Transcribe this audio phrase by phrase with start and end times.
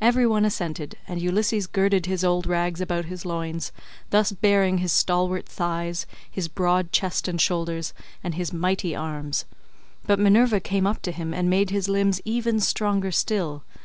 [0.00, 3.72] Every one assented, and Ulysses girded his old rags about his loins,
[4.10, 7.92] thus baring his stalwart thighs, his broad chest and shoulders,
[8.22, 9.46] and his mighty arms;
[10.06, 13.64] but Minerva came up to him and made his limbs even stronger still.